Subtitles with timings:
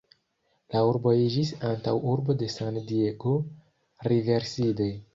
[0.75, 3.39] La urbo iĝis antaŭurbo de San-Diego,
[4.13, 4.95] Riverside.